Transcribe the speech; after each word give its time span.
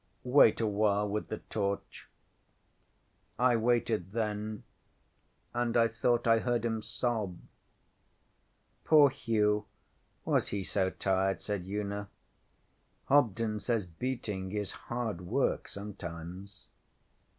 Wait 0.23 0.59
awhile 0.59 1.07
with 1.07 1.27
the 1.27 1.37
torch. 1.51 2.07
ŌĆØ 3.37 3.51
ŌĆśI 3.53 3.61
waited 3.61 4.11
then, 4.13 4.63
and 5.53 5.77
I 5.77 5.87
thought 5.89 6.25
I 6.25 6.39
heard 6.39 6.65
him 6.65 6.81
sob. 6.81 7.37
ŌĆÖ 8.87 8.87
ŌĆśPoor 8.87 9.11
Hugh! 9.11 9.65
Was 10.25 10.47
he 10.47 10.63
so 10.63 10.89
tired? 10.89 11.37
ŌĆÖ 11.37 11.41
said 11.43 11.67
Una. 11.67 12.09
ŌĆśHobden 13.11 13.61
says 13.61 13.85
beating 13.85 14.51
is 14.53 14.71
hard 14.71 15.21
work 15.21 15.67
sometimes. 15.67 16.65